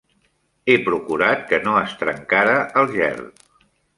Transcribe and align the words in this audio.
He 0.69 0.77
procurat 0.87 1.43
que 1.51 1.59
no 1.67 1.77
es 1.83 1.95
trencara 2.01 2.57
el 2.83 2.91
gel. 2.97 3.23